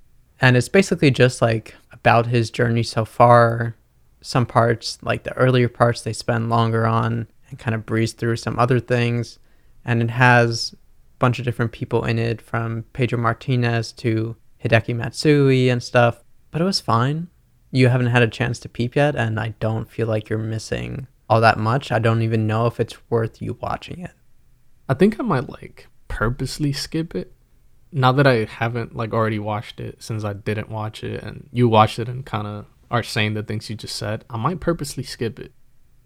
And 0.42 0.58
it's 0.58 0.70
basically 0.70 1.12
just 1.12 1.42
like 1.42 1.76
about 1.92 2.28
his 2.28 2.52
journey 2.52 2.84
so 2.84 3.06
far. 3.06 3.76
Some 4.22 4.46
parts, 4.46 4.98
like 5.02 5.24
the 5.24 5.34
earlier 5.34 5.70
parts, 5.70 6.02
they 6.02 6.14
spend 6.14 6.50
longer 6.50 6.86
on 6.86 7.28
and 7.50 7.58
kind 7.58 7.74
of 7.74 7.86
breeze 7.86 8.14
through 8.14 8.36
some 8.36 8.60
other 8.60 8.80
things. 8.80 9.40
And 9.86 10.02
it 10.02 10.12
has 10.12 10.74
a 10.74 11.18
bunch 11.20 11.40
of 11.40 11.46
different 11.46 11.72
people 11.72 12.04
in 12.04 12.20
it 12.20 12.42
from 12.42 12.84
Pedro 12.94 13.20
Martinez 13.20 13.92
to 13.94 14.36
Hideki 14.64 14.96
Matsui 14.96 15.70
and 15.70 15.82
stuff. 15.82 16.24
But 16.52 16.62
it 16.62 16.66
was 16.66 16.82
fine 16.82 17.30
you 17.72 17.90
haven't 17.90 18.08
had 18.08 18.24
a 18.24 18.28
chance 18.28 18.60
to 18.60 18.70
peep 18.70 18.96
yet, 18.96 19.16
and 19.16 19.40
I 19.40 19.50
don't 19.60 19.90
feel 19.90 20.08
like 20.08 20.30
you're 20.30 20.40
missing 20.40 21.08
all 21.30 21.42
that 21.42 21.58
much. 21.58 21.92
I 21.92 22.00
don't 22.00 22.22
even 22.22 22.48
know 22.48 22.66
if 22.68 22.80
it's 22.80 22.98
worth 23.10 23.42
you 23.42 23.58
watching 23.62 24.00
it. 24.00 24.12
I 24.90 24.94
think 24.94 25.20
I 25.20 25.24
might 25.24 25.50
like 25.50 25.88
purposely 26.08 26.74
skip 26.74 27.14
it 27.16 27.34
now 27.92 28.12
that 28.12 28.28
I 28.28 28.46
haven't 28.46 28.96
like 28.96 29.14
already 29.14 29.40
watched 29.40 29.80
it 29.80 30.02
since 30.02 30.24
I 30.24 30.34
didn't 30.34 30.70
watch 30.70 31.04
it 31.04 31.24
and 31.24 31.50
you 31.52 31.68
watched 31.68 32.00
it 32.00 32.10
and 32.10 32.26
kind 32.26 32.48
of 32.48 32.66
are 32.90 33.04
saying 33.04 33.34
the 33.34 33.44
things 33.44 33.70
you 33.70 33.76
just 33.76 33.96
said, 33.96 34.26
I 34.30 34.38
might 34.38 34.60
purposely 34.60 35.04
skip 35.04 35.40
it. 35.40 35.52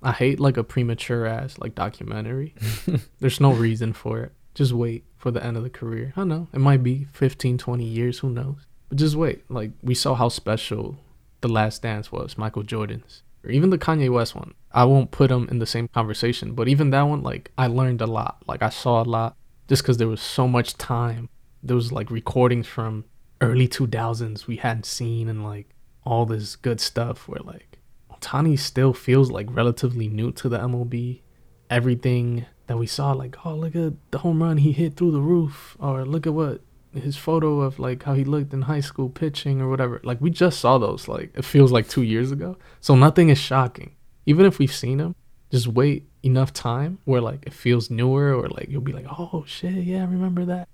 I 0.04 0.12
hate 0.12 0.40
like 0.40 0.58
a 0.58 0.64
premature 0.64 1.26
ass 1.26 1.58
like 1.60 1.76
documentary. 1.76 2.56
There's 3.20 3.40
no 3.40 3.54
reason 3.54 3.94
for 3.94 4.22
it. 4.22 4.32
Just 4.54 4.74
wait 4.74 5.06
for 5.18 5.32
the 5.32 5.44
end 5.44 5.58
of 5.58 5.64
the 5.64 5.70
career. 5.70 6.14
I 6.16 6.22
don't 6.22 6.30
know 6.30 6.48
it 6.54 6.60
might 6.60 6.84
be 6.84 7.08
15, 7.14 7.58
20 7.58 7.84
years, 7.84 8.20
who 8.20 8.30
knows. 8.30 8.68
But 8.90 8.98
just 8.98 9.16
wait. 9.16 9.44
Like 9.50 9.72
we 9.82 9.96
saw 9.96 10.16
how 10.16 10.30
special 10.30 10.98
The 11.42 11.50
Last 11.50 11.82
Dance 11.82 12.12
was, 12.12 12.38
Michael 12.38 12.64
Jordan's. 12.64 13.24
Or 13.44 13.52
even 13.52 13.70
the 13.70 13.78
Kanye 13.78 14.12
West 14.12 14.36
one. 14.36 14.54
I 14.74 14.86
won't 14.86 15.12
put 15.12 15.30
them 15.30 15.48
in 15.52 15.60
the 15.60 15.66
same 15.66 15.88
conversation, 15.88 16.54
but 16.54 16.68
even 16.68 16.90
that 16.92 17.04
one 17.04 17.24
like 17.24 17.52
I 17.58 17.68
learned 17.68 18.02
a 18.02 18.08
lot. 18.08 18.44
Like 18.48 18.62
I 18.62 18.70
saw 18.70 19.02
a 19.02 19.06
lot 19.06 19.36
just 19.68 19.84
cuz 19.84 19.98
there 19.98 20.08
was 20.08 20.22
so 20.22 20.48
much 20.48 20.78
time. 20.78 21.30
There 21.64 21.76
was 21.76 21.92
like 21.92 22.10
recordings 22.10 22.68
from 22.68 23.06
early 23.40 23.68
2000s 23.68 24.46
we 24.46 24.58
hadn't 24.58 24.86
seen 24.86 25.28
and 25.28 25.44
like 25.44 25.70
all 26.04 26.26
this 26.26 26.56
good 26.56 26.80
stuff 26.80 27.28
where 27.28 27.42
like 27.44 27.80
Ohtani 28.22 28.58
still 28.58 28.94
feels 28.94 29.32
like 29.32 29.48
relatively 29.50 30.08
new 30.08 30.32
to 30.34 30.50
the 30.50 30.60
MLB. 30.60 31.22
Everything 31.70 32.46
that 32.68 32.78
we 32.78 32.88
saw, 32.88 33.12
like, 33.12 33.46
oh, 33.46 33.56
look 33.56 33.76
at 33.76 33.94
the 34.12 34.20
home 34.20 34.42
run 34.44 34.58
he 34.58 34.72
hit 34.72 34.96
through 34.96 35.12
the 35.12 35.22
roof, 35.22 35.76
or 35.80 36.06
look 36.06 36.28
at 36.28 36.34
what 36.34 36.62
his 36.94 37.16
photo 37.18 37.62
of 37.62 37.80
like 37.80 38.04
how 38.04 38.14
he 38.14 38.24
looked 38.24 38.54
in 38.54 38.64
high 38.64 38.82
school 38.82 39.10
pitching 39.10 39.62
or 39.62 39.70
whatever. 39.70 40.02
Like, 40.04 40.22
we 40.22 40.30
just 40.30 40.60
saw 40.60 40.78
those, 40.78 41.08
like, 41.08 41.32
it 41.36 41.46
feels 41.46 41.72
like 41.72 41.88
two 41.88 42.02
years 42.02 42.32
ago. 42.32 42.58
So 42.80 42.96
nothing 42.96 43.30
is 43.30 43.38
shocking. 43.38 43.92
Even 44.32 44.46
if 44.46 44.60
we've 44.60 44.74
seen 44.74 44.98
them, 45.00 45.14
just 45.52 45.68
wait 45.68 46.08
enough 46.24 46.54
time 46.54 47.00
where 47.04 47.20
like 47.20 47.44
it 47.46 47.52
feels 47.54 47.90
newer 47.90 48.34
or 48.34 48.48
like 48.48 48.68
you'll 48.70 48.80
be 48.80 48.94
like, 48.94 49.06
oh 49.10 49.44
shit, 49.46 49.74
yeah, 49.74 50.04
I 50.04 50.06
remember 50.06 50.46
that. 50.46 50.70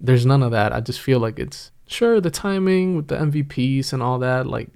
There's 0.00 0.24
none 0.24 0.42
of 0.42 0.50
that. 0.52 0.72
I 0.72 0.80
just 0.80 0.98
feel 0.98 1.18
like 1.18 1.38
it's 1.38 1.72
sure 1.86 2.22
the 2.22 2.30
timing 2.30 2.96
with 2.96 3.08
the 3.08 3.16
MVPs 3.16 3.92
and 3.92 4.02
all 4.02 4.18
that, 4.20 4.46
like 4.46 4.70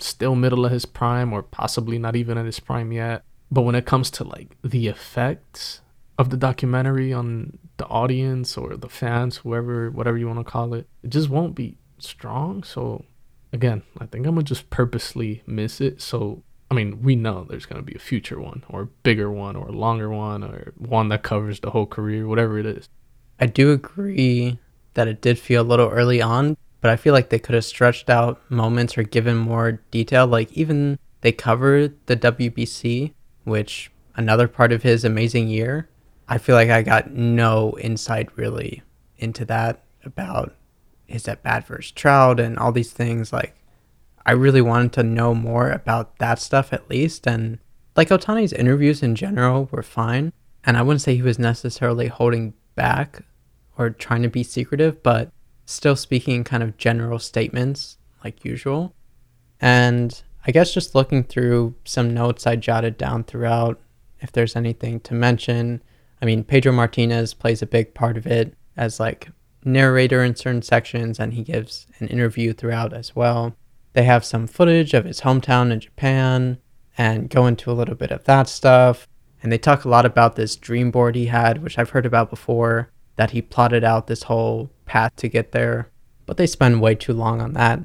still 0.00 0.34
middle 0.34 0.66
of 0.66 0.72
his 0.72 0.84
prime 0.84 1.32
or 1.32 1.42
possibly 1.42 1.98
not 1.98 2.14
even 2.14 2.36
at 2.36 2.44
his 2.44 2.60
prime 2.60 2.92
yet. 2.92 3.24
But 3.50 3.62
when 3.62 3.74
it 3.74 3.86
comes 3.86 4.10
to 4.12 4.24
like 4.24 4.54
the 4.62 4.88
effects 4.88 5.80
of 6.18 6.28
the 6.28 6.36
documentary 6.36 7.10
on 7.14 7.58
the 7.78 7.86
audience 7.86 8.58
or 8.58 8.76
the 8.76 8.90
fans, 8.90 9.38
whoever, 9.38 9.90
whatever 9.90 10.18
you 10.18 10.26
want 10.26 10.40
to 10.40 10.44
call 10.44 10.74
it, 10.74 10.86
it 11.02 11.08
just 11.08 11.30
won't 11.30 11.54
be 11.54 11.78
strong. 11.96 12.62
So 12.64 13.06
again, 13.50 13.82
I 13.98 14.04
think 14.04 14.26
I'm 14.26 14.34
gonna 14.34 14.44
just 14.44 14.68
purposely 14.68 15.42
miss 15.46 15.80
it. 15.80 16.02
So 16.02 16.42
I 16.70 16.74
mean, 16.74 17.02
we 17.02 17.16
know 17.16 17.44
there's 17.48 17.66
gonna 17.66 17.82
be 17.82 17.94
a 17.94 18.00
future 18.00 18.40
one 18.40 18.62
or 18.68 18.82
a 18.82 18.86
bigger 18.86 19.30
one 19.30 19.56
or 19.56 19.68
a 19.68 19.72
longer 19.72 20.08
one 20.08 20.44
or 20.44 20.72
one 20.78 21.08
that 21.08 21.22
covers 21.22 21.60
the 21.60 21.70
whole 21.70 21.86
career, 21.86 22.28
whatever 22.28 22.58
it 22.58 22.66
is. 22.66 22.88
I 23.40 23.46
do 23.46 23.72
agree 23.72 24.58
that 24.94 25.08
it 25.08 25.20
did 25.20 25.38
feel 25.38 25.62
a 25.62 25.64
little 25.64 25.88
early 25.88 26.22
on, 26.22 26.56
but 26.80 26.90
I 26.90 26.96
feel 26.96 27.12
like 27.12 27.30
they 27.30 27.38
could 27.38 27.54
have 27.54 27.64
stretched 27.64 28.08
out 28.08 28.40
moments 28.50 28.96
or 28.96 29.02
given 29.02 29.36
more 29.36 29.80
detail. 29.90 30.26
Like 30.26 30.52
even 30.52 30.98
they 31.22 31.32
covered 31.32 31.94
the 32.06 32.16
WBC, 32.16 33.12
which 33.44 33.90
another 34.14 34.46
part 34.46 34.72
of 34.72 34.82
his 34.82 35.04
amazing 35.04 35.48
year. 35.48 35.88
I 36.28 36.38
feel 36.38 36.54
like 36.54 36.70
I 36.70 36.82
got 36.82 37.10
no 37.10 37.76
insight 37.80 38.28
really 38.36 38.82
into 39.18 39.44
that 39.46 39.82
about 40.04 40.54
his 41.06 41.26
at 41.26 41.42
bat 41.42 41.66
versus 41.66 41.90
Trout 41.90 42.38
and 42.38 42.58
all 42.58 42.70
these 42.70 42.92
things. 42.92 43.32
Like 43.32 43.56
I 44.26 44.32
really 44.32 44.60
wanted 44.60 44.92
to 44.94 45.02
know 45.02 45.34
more 45.34 45.70
about 45.70 46.18
that 46.18 46.38
stuff 46.38 46.72
at 46.72 46.90
least. 46.90 47.26
And 47.26 47.58
like 47.96 48.08
Ohtani's 48.08 48.52
interviews 48.52 49.02
in 49.02 49.14
general 49.14 49.68
were 49.70 49.82
fine. 49.82 50.32
And 50.64 50.76
I 50.76 50.82
wouldn't 50.82 51.02
say 51.02 51.16
he 51.16 51.22
was 51.22 51.38
necessarily 51.38 52.08
holding 52.08 52.54
back 52.74 53.22
or 53.78 53.90
trying 53.90 54.22
to 54.22 54.28
be 54.28 54.42
secretive, 54.42 55.02
but 55.02 55.30
still 55.64 55.96
speaking 55.96 56.36
in 56.36 56.44
kind 56.44 56.62
of 56.62 56.76
general 56.76 57.18
statements 57.18 57.96
like 58.22 58.44
usual. 58.44 58.94
And 59.60 60.22
I 60.46 60.52
guess 60.52 60.72
just 60.72 60.94
looking 60.94 61.24
through 61.24 61.74
some 61.84 62.12
notes 62.12 62.46
I 62.46 62.56
jotted 62.56 62.98
down 62.98 63.24
throughout, 63.24 63.80
if 64.20 64.32
there's 64.32 64.56
anything 64.56 65.00
to 65.00 65.14
mention. 65.14 65.82
I 66.20 66.26
mean, 66.26 66.44
Pedro 66.44 66.72
Martinez 66.72 67.34
plays 67.34 67.62
a 67.62 67.66
big 67.66 67.94
part 67.94 68.16
of 68.16 68.26
it 68.26 68.54
as 68.76 69.00
like 69.00 69.30
narrator 69.64 70.22
in 70.22 70.36
certain 70.36 70.62
sections, 70.62 71.18
and 71.18 71.34
he 71.34 71.42
gives 71.42 71.86
an 71.98 72.08
interview 72.08 72.52
throughout 72.52 72.92
as 72.92 73.14
well. 73.14 73.54
They 73.92 74.04
have 74.04 74.24
some 74.24 74.46
footage 74.46 74.94
of 74.94 75.04
his 75.04 75.22
hometown 75.22 75.72
in 75.72 75.80
Japan 75.80 76.58
and 76.96 77.30
go 77.30 77.46
into 77.46 77.70
a 77.70 77.74
little 77.74 77.94
bit 77.94 78.10
of 78.10 78.24
that 78.24 78.48
stuff. 78.48 79.08
And 79.42 79.50
they 79.50 79.58
talk 79.58 79.84
a 79.84 79.88
lot 79.88 80.04
about 80.04 80.36
this 80.36 80.56
dream 80.56 80.90
board 80.90 81.16
he 81.16 81.26
had, 81.26 81.62
which 81.62 81.78
I've 81.78 81.90
heard 81.90 82.06
about 82.06 82.30
before, 82.30 82.90
that 83.16 83.30
he 83.30 83.42
plotted 83.42 83.84
out 83.84 84.06
this 84.06 84.24
whole 84.24 84.70
path 84.86 85.16
to 85.16 85.28
get 85.28 85.52
there, 85.52 85.90
but 86.26 86.36
they 86.36 86.46
spend 86.46 86.80
way 86.80 86.94
too 86.94 87.12
long 87.12 87.40
on 87.40 87.54
that. 87.54 87.80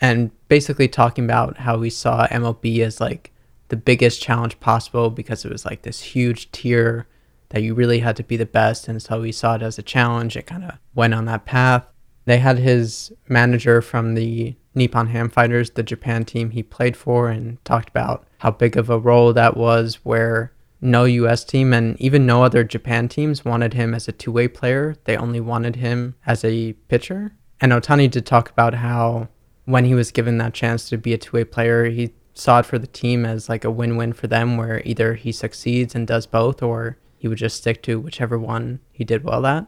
And 0.00 0.30
basically 0.48 0.88
talking 0.88 1.24
about 1.24 1.58
how 1.58 1.78
we 1.78 1.90
saw 1.90 2.26
MLB 2.26 2.80
as 2.80 3.00
like 3.00 3.32
the 3.68 3.76
biggest 3.76 4.20
challenge 4.20 4.58
possible 4.60 5.10
because 5.10 5.44
it 5.44 5.52
was 5.52 5.64
like 5.64 5.82
this 5.82 6.00
huge 6.00 6.50
tier 6.52 7.06
that 7.50 7.62
you 7.62 7.74
really 7.74 8.00
had 8.00 8.16
to 8.16 8.24
be 8.24 8.36
the 8.36 8.46
best. 8.46 8.88
And 8.88 9.00
so 9.00 9.20
we 9.20 9.32
saw 9.32 9.54
it 9.54 9.62
as 9.62 9.78
a 9.78 9.82
challenge. 9.82 10.36
It 10.36 10.46
kind 10.46 10.64
of 10.64 10.78
went 10.94 11.14
on 11.14 11.26
that 11.26 11.44
path. 11.44 11.84
They 12.24 12.38
had 12.38 12.58
his 12.58 13.12
manager 13.28 13.80
from 13.82 14.14
the 14.14 14.56
Nippon 14.74 15.08
Ham 15.08 15.28
Fighters, 15.28 15.70
the 15.70 15.82
Japan 15.82 16.24
team 16.24 16.50
he 16.50 16.62
played 16.62 16.96
for, 16.96 17.28
and 17.28 17.62
talked 17.64 17.88
about 17.88 18.26
how 18.38 18.50
big 18.50 18.76
of 18.76 18.90
a 18.90 18.98
role 18.98 19.32
that 19.32 19.56
was 19.56 19.96
where 20.04 20.52
no 20.80 21.04
US 21.04 21.44
team 21.44 21.72
and 21.72 21.98
even 22.00 22.26
no 22.26 22.42
other 22.42 22.64
Japan 22.64 23.08
teams 23.08 23.44
wanted 23.44 23.74
him 23.74 23.94
as 23.94 24.08
a 24.08 24.12
two 24.12 24.32
way 24.32 24.48
player. 24.48 24.96
They 25.04 25.16
only 25.16 25.40
wanted 25.40 25.76
him 25.76 26.16
as 26.26 26.44
a 26.44 26.72
pitcher. 26.88 27.32
And 27.60 27.72
Ohtani 27.72 28.10
did 28.10 28.26
talk 28.26 28.50
about 28.50 28.74
how 28.74 29.28
when 29.64 29.84
he 29.84 29.94
was 29.94 30.10
given 30.10 30.38
that 30.38 30.54
chance 30.54 30.88
to 30.88 30.98
be 30.98 31.14
a 31.14 31.18
two 31.18 31.36
way 31.36 31.44
player, 31.44 31.84
he 31.84 32.12
saw 32.34 32.58
it 32.58 32.66
for 32.66 32.78
the 32.78 32.86
team 32.86 33.24
as 33.24 33.48
like 33.48 33.64
a 33.64 33.70
win 33.70 33.96
win 33.96 34.12
for 34.12 34.26
them, 34.26 34.56
where 34.56 34.82
either 34.84 35.14
he 35.14 35.30
succeeds 35.30 35.94
and 35.94 36.06
does 36.06 36.26
both, 36.26 36.62
or 36.62 36.98
he 37.16 37.28
would 37.28 37.38
just 37.38 37.58
stick 37.58 37.82
to 37.84 38.00
whichever 38.00 38.38
one 38.38 38.80
he 38.90 39.04
did 39.04 39.22
well 39.22 39.46
at. 39.46 39.66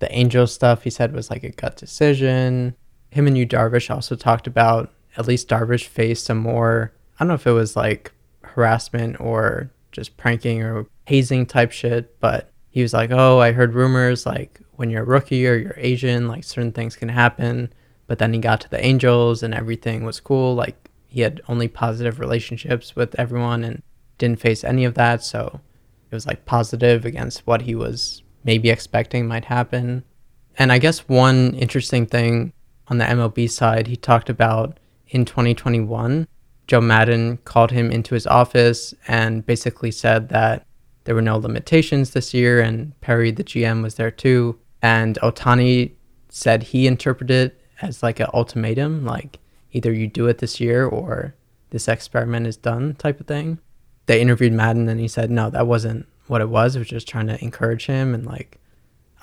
The 0.00 0.12
Angels 0.12 0.52
stuff 0.52 0.82
he 0.82 0.90
said 0.90 1.12
was 1.12 1.30
like 1.30 1.44
a 1.44 1.50
gut 1.50 1.76
decision. 1.76 2.74
Him 3.16 3.26
and 3.26 3.38
Yu 3.38 3.46
Darvish 3.46 3.90
also 3.90 4.14
talked 4.14 4.46
about 4.46 4.92
at 5.16 5.26
least 5.26 5.48
Darvish 5.48 5.86
faced 5.86 6.26
some 6.26 6.36
more, 6.36 6.92
I 7.14 7.24
don't 7.24 7.28
know 7.28 7.34
if 7.34 7.46
it 7.46 7.52
was 7.52 7.74
like 7.74 8.12
harassment 8.42 9.18
or 9.18 9.70
just 9.90 10.18
pranking 10.18 10.62
or 10.62 10.86
hazing 11.06 11.46
type 11.46 11.72
shit. 11.72 12.20
But 12.20 12.50
he 12.68 12.82
was 12.82 12.92
like, 12.92 13.10
oh, 13.10 13.40
I 13.40 13.52
heard 13.52 13.72
rumors 13.72 14.26
like 14.26 14.60
when 14.72 14.90
you're 14.90 15.02
a 15.02 15.06
rookie 15.06 15.46
or 15.48 15.54
you're 15.54 15.74
Asian, 15.78 16.28
like 16.28 16.44
certain 16.44 16.72
things 16.72 16.94
can 16.94 17.08
happen. 17.08 17.72
But 18.06 18.18
then 18.18 18.34
he 18.34 18.38
got 18.38 18.60
to 18.60 18.70
the 18.70 18.84
Angels 18.84 19.42
and 19.42 19.54
everything 19.54 20.04
was 20.04 20.20
cool. 20.20 20.54
Like 20.54 20.90
he 21.06 21.22
had 21.22 21.40
only 21.48 21.68
positive 21.68 22.20
relationships 22.20 22.94
with 22.94 23.18
everyone 23.18 23.64
and 23.64 23.82
didn't 24.18 24.40
face 24.40 24.62
any 24.62 24.84
of 24.84 24.92
that. 24.92 25.24
So 25.24 25.62
it 26.10 26.14
was 26.14 26.26
like 26.26 26.44
positive 26.44 27.06
against 27.06 27.46
what 27.46 27.62
he 27.62 27.74
was 27.74 28.22
maybe 28.44 28.68
expecting 28.68 29.26
might 29.26 29.46
happen. 29.46 30.04
And 30.58 30.70
I 30.70 30.78
guess 30.78 31.08
one 31.08 31.54
interesting 31.54 32.04
thing 32.04 32.52
on 32.88 32.98
the 32.98 33.04
MLB 33.04 33.50
side, 33.50 33.86
he 33.86 33.96
talked 33.96 34.28
about 34.28 34.78
in 35.08 35.24
2021 35.24 36.26
Joe 36.66 36.80
Maddon 36.80 37.38
called 37.38 37.70
him 37.70 37.90
into 37.90 38.14
his 38.14 38.26
office 38.26 38.92
and 39.06 39.46
basically 39.46 39.90
said 39.90 40.28
that 40.30 40.66
there 41.04 41.14
were 41.14 41.22
no 41.22 41.36
limitations 41.36 42.10
this 42.10 42.34
year, 42.34 42.60
and 42.60 43.00
Perry, 43.00 43.30
the 43.30 43.44
GM, 43.44 43.82
was 43.82 43.94
there 43.94 44.10
too. 44.10 44.58
And 44.82 45.18
Ohtani 45.22 45.92
said 46.28 46.64
he 46.64 46.86
interpreted 46.86 47.52
it 47.52 47.60
as 47.80 48.02
like 48.02 48.18
an 48.18 48.26
ultimatum, 48.34 49.04
like 49.04 49.38
either 49.72 49.92
you 49.92 50.08
do 50.08 50.26
it 50.26 50.38
this 50.38 50.58
year 50.60 50.84
or 50.84 51.34
this 51.70 51.86
experiment 51.86 52.46
is 52.46 52.56
done 52.56 52.94
type 52.94 53.20
of 53.20 53.26
thing. 53.26 53.58
They 54.06 54.20
interviewed 54.20 54.52
Maddon 54.52 54.88
and 54.88 54.98
he 55.00 55.08
said, 55.08 55.30
no, 55.30 55.50
that 55.50 55.66
wasn't 55.66 56.06
what 56.26 56.40
it 56.40 56.48
was. 56.48 56.74
It 56.74 56.80
was 56.80 56.88
just 56.88 57.08
trying 57.08 57.26
to 57.28 57.42
encourage 57.42 57.86
him. 57.86 58.14
And 58.14 58.26
like, 58.26 58.58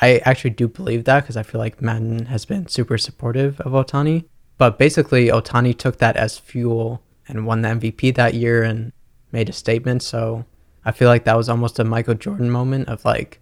I 0.04 0.18
actually 0.26 0.50
do 0.50 0.68
believe 0.68 1.06
that 1.06 1.22
because 1.22 1.38
I 1.38 1.44
feel 1.44 1.60
like 1.60 1.82
Maddon 1.82 2.26
has 2.26 2.44
been 2.44 2.68
super 2.68 2.98
supportive 2.98 3.62
of 3.62 3.72
Ohtani. 3.72 4.26
But 4.58 4.78
basically, 4.78 5.28
Ohtani 5.28 5.78
took 5.78 6.00
that 6.00 6.18
as 6.18 6.38
fuel 6.38 7.02
and 7.26 7.48
won 7.48 7.62
the 7.62 7.70
MVP 7.70 8.14
that 8.16 8.34
year 8.34 8.64
and 8.64 8.92
made 9.32 9.48
a 9.48 9.54
statement. 9.54 10.04
So 10.04 10.44
I 10.84 10.92
feel 10.92 11.08
like 11.08 11.24
that 11.24 11.38
was 11.38 11.48
almost 11.48 11.80
a 11.80 11.86
Michael 11.86 12.16
Jordan 12.16 12.50
moment 12.50 12.90
of 12.90 13.06
like, 13.06 13.40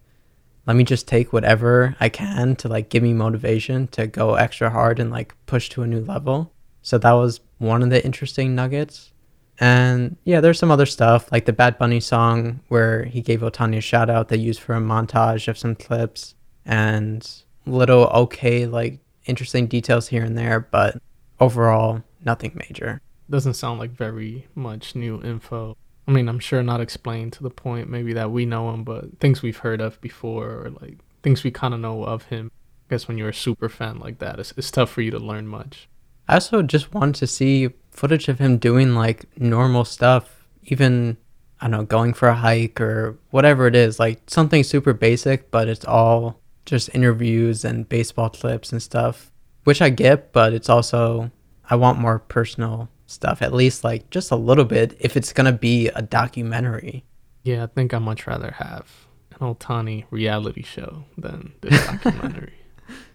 let 0.68 0.76
me 0.76 0.84
just 0.84 1.08
take 1.08 1.34
whatever 1.34 1.96
I 2.00 2.10
can 2.10 2.56
to 2.58 2.68
like 2.68 2.90
give 2.90 3.02
me 3.02 3.14
motivation 3.14 3.88
to 3.88 4.06
go 4.06 4.36
extra 4.36 4.70
hard 4.70 5.00
and 5.00 5.10
like 5.10 5.34
push 5.48 5.68
to 5.70 5.82
a 5.82 5.88
new 5.88 6.02
level. 6.02 6.54
So 6.84 7.00
that 7.00 7.14
was 7.14 7.40
one 7.58 7.82
of 7.82 7.90
the 7.90 8.06
interesting 8.06 8.54
nuggets. 8.54 9.12
And 9.60 10.16
yeah, 10.26 10.42
there's 10.42 10.60
some 10.60 10.70
other 10.70 10.86
stuff 10.86 11.32
like 11.32 11.46
the 11.46 11.54
Bad 11.54 11.80
Bunny 11.80 12.00
song 12.00 12.60
where 12.68 13.06
he 13.06 13.22
gave 13.22 13.40
Ohtani 13.40 13.78
a 13.78 13.82
shout 13.82 14.12
out 14.12 14.28
they 14.28 14.38
used 14.38 14.60
for 14.60 14.76
a 14.76 14.80
montage 14.80 15.48
of 15.48 15.58
some 15.58 15.74
clips 15.74 16.36
and 16.66 17.28
little 17.66 18.06
okay, 18.08 18.66
like 18.66 19.00
interesting 19.26 19.68
details 19.68 20.08
here 20.08 20.24
and 20.24 20.38
there, 20.38 20.60
but 20.60 21.02
overall, 21.40 22.04
nothing 22.24 22.52
major 22.56 23.02
doesn't 23.32 23.56
sound 23.56 23.80
like 23.80 23.92
very 23.92 24.46
much 24.54 24.94
new 24.94 25.20
info. 25.24 25.76
I 26.08 26.12
mean, 26.12 26.28
I'm 26.28 26.40
sure 26.40 26.62
not 26.62 26.82
explained 26.82 27.34
to 27.34 27.44
the 27.44 27.50
point 27.50 27.90
maybe 27.90 28.14
that 28.14 28.32
we 28.32 28.46
know 28.46 28.72
him, 28.72 28.84
but 28.84 29.20
things 29.20 29.42
we've 29.42 29.58
heard 29.58 29.82
of 29.82 30.00
before 30.02 30.50
or 30.50 30.70
like 30.82 30.98
things 31.24 31.44
we 31.44 31.50
kind 31.50 31.74
of 31.74 31.80
know 31.80 32.04
of 32.04 32.26
him. 32.26 32.52
I 32.88 32.94
guess 32.94 33.08
when 33.08 33.18
you're 33.18 33.30
a 33.30 33.34
super 33.34 33.70
fan 33.70 34.00
like 34.00 34.20
that, 34.20 34.40
it's, 34.40 34.54
it's 34.58 34.70
tough 34.70 34.92
for 34.92 35.02
you 35.02 35.12
to 35.12 35.20
learn 35.20 35.48
much. 35.48 35.88
I 36.28 36.36
also 36.36 36.62
just 36.62 36.94
want 36.94 37.16
to 37.18 37.28
see 37.28 37.70
footage 37.90 38.28
of 38.28 38.40
him 38.40 38.58
doing 38.58 38.94
like 38.94 39.26
normal 39.40 39.86
stuff, 39.86 40.46
even 40.64 41.18
I 41.62 41.66
don't 41.66 41.72
know, 41.72 41.86
going 41.86 42.14
for 42.14 42.28
a 42.28 42.36
hike 42.36 42.82
or 42.82 43.18
whatever 43.30 43.68
it 43.68 43.76
is, 43.76 44.00
like 44.00 44.22
something 44.28 44.64
super 44.64 44.94
basic, 44.94 45.52
but 45.52 45.70
it's 45.70 45.86
all 45.86 46.41
just 46.66 46.94
interviews 46.94 47.66
and 47.66 47.88
baseball 47.88 48.30
clips 48.30 48.72
and 48.72 48.82
stuff, 48.82 49.32
which 49.64 49.82
I 49.82 49.90
get, 49.90 50.32
but 50.32 50.54
it's 50.54 50.70
also 50.70 51.32
I 51.70 51.76
want 51.76 52.00
more 52.00 52.20
personal 52.20 52.90
stuff, 53.06 53.42
at 53.42 53.54
least 53.54 53.84
like 53.84 54.10
just 54.10 54.32
a 54.32 54.36
little 54.36 54.66
bit 54.66 54.96
if 55.00 55.18
it's 55.18 55.34
gonna 55.34 55.54
be 55.54 55.88
a 55.90 56.02
documentary. 56.02 57.04
Yeah, 57.44 57.64
I 57.64 57.68
think 57.68 57.94
I'd 57.94 58.00
much 58.02 58.28
rather 58.28 58.52
have 58.52 59.08
an 59.40 59.54
Ohtani 59.54 60.06
reality 60.12 60.64
show 60.64 61.06
than 61.18 61.54
this 61.62 61.86
documentary. 61.88 62.54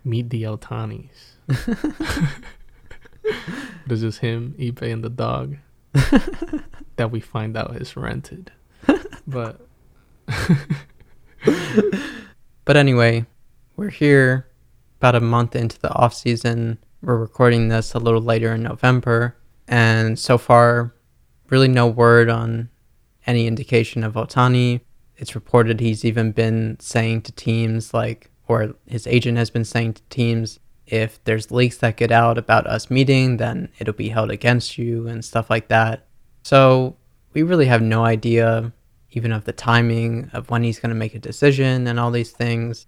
Meet 0.05 0.31
the 0.31 0.45
Ohtanis. 0.45 1.37
this 3.87 4.03
is 4.03 4.19
him, 4.19 4.55
Ippei, 4.59 4.93
and 4.93 5.05
the 5.05 5.11
dog 5.11 5.57
that 6.97 7.11
we 7.11 7.21
find 7.21 7.57
out 7.57 7.77
is 7.77 7.97
rented. 7.97 8.53
But 9.27 9.61
But 12.67 12.77
anyway, 12.77 13.27
we're 13.77 13.91
here 13.91 14.49
about 14.99 15.15
a 15.15 15.21
month 15.21 15.55
into 15.55 15.79
the 15.79 15.93
off 15.93 16.15
season. 16.15 16.79
We're 17.03 17.17
recording 17.17 17.69
this 17.69 17.93
a 17.95 17.99
little 17.99 18.23
later 18.23 18.55
in 18.55 18.63
November, 18.63 19.37
and 19.69 20.19
so 20.19 20.39
far, 20.39 20.95
really 21.51 21.69
no 21.69 21.87
word 21.87 22.31
on 22.31 22.71
any 23.27 23.47
indication 23.47 24.03
of 24.03 24.15
Ohtani. 24.15 24.81
It's 25.19 25.35
reported 25.35 25.81
he's 25.81 26.05
even 26.05 26.33
been 26.33 26.79
saying 26.81 27.23
to 27.23 27.33
teams 27.33 27.93
like, 27.93 28.31
or 28.49 28.75
his 28.87 29.07
agent 29.07 29.39
has 29.39 29.51
been 29.51 29.65
saying 29.65 29.95
to 29.95 30.03
teams, 30.05 30.59
if 30.87 31.23
there's 31.25 31.51
leaks 31.51 31.79
that 31.79 31.97
get 31.97 32.13
out 32.13 32.39
about 32.39 32.67
us 32.67 32.91
meeting, 32.91 33.37
then 33.37 33.69
it'll 33.79 33.95
be 33.95 34.09
held 34.09 34.31
against 34.31 34.79
you 34.79 35.07
and 35.09 35.25
stuff 35.25 35.51
like 35.51 35.69
that. 35.69 36.07
So 36.45 36.97
we 37.35 37.43
really 37.43 37.67
have 37.67 37.83
no 37.83 38.05
idea 38.05 38.73
even 39.11 39.33
of 39.33 39.45
the 39.45 39.53
timing 39.53 40.31
of 40.33 40.49
when 40.51 40.63
he's 40.63 40.79
going 40.79 40.91
to 40.91 40.97
make 40.97 41.15
a 41.15 41.19
decision 41.19 41.87
and 41.87 41.99
all 41.99 42.11
these 42.11 42.31
things. 42.31 42.87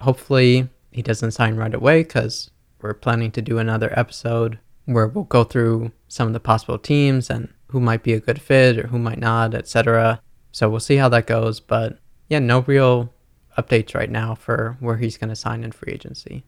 Hopefully, 0.00 0.68
he 0.90 1.02
doesn't 1.02 1.32
sign 1.32 1.56
right 1.56 1.74
away 1.74 2.02
because 2.02 2.50
we're 2.80 2.94
planning 2.94 3.30
to 3.32 3.42
do 3.42 3.58
another 3.58 3.92
episode 3.98 4.58
where 4.84 5.06
we'll 5.06 5.24
go 5.24 5.44
through 5.44 5.92
some 6.08 6.26
of 6.26 6.32
the 6.32 6.40
possible 6.40 6.78
teams 6.78 7.28
and 7.28 7.52
who 7.68 7.80
might 7.80 8.02
be 8.02 8.14
a 8.14 8.20
good 8.20 8.40
fit 8.40 8.78
or 8.78 8.86
who 8.86 8.98
might 8.98 9.18
not, 9.18 9.54
etc. 9.54 10.20
So 10.52 10.70
we'll 10.70 10.80
see 10.80 10.96
how 10.96 11.08
that 11.10 11.26
goes. 11.26 11.60
But 11.60 11.98
yeah, 12.28 12.38
no 12.38 12.60
real 12.60 13.12
updates 13.58 13.94
right 13.94 14.10
now 14.10 14.34
for 14.34 14.76
where 14.80 14.96
he's 14.96 15.18
going 15.18 15.28
to 15.28 15.36
sign 15.36 15.64
in 15.64 15.72
free 15.72 15.92
agency. 15.92 16.44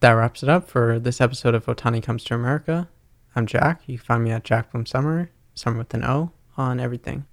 That 0.00 0.12
wraps 0.12 0.42
it 0.42 0.48
up 0.48 0.68
for 0.68 0.98
this 0.98 1.20
episode 1.20 1.54
of 1.54 1.66
Ohtani 1.66 2.02
Comes 2.02 2.24
to 2.24 2.34
America. 2.34 2.88
I'm 3.34 3.46
Jack. 3.46 3.82
You 3.86 3.98
can 3.98 4.04
find 4.04 4.24
me 4.24 4.30
at 4.30 4.44
Jack 4.44 4.70
from 4.70 4.84
Summer, 4.84 5.30
Summer 5.54 5.78
with 5.78 5.94
an 5.94 6.04
O, 6.04 6.32
on 6.56 6.78
everything. 6.78 7.24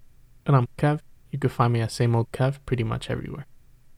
and 0.45 0.55
I'm 0.55 0.67
Kev. 0.77 1.01
You 1.31 1.37
can 1.37 1.49
find 1.49 1.73
me 1.73 1.81
at 1.81 1.91
same 1.91 2.15
old 2.15 2.31
Kev 2.31 2.59
pretty 2.65 2.83
much 2.83 3.09
everywhere. 3.09 3.45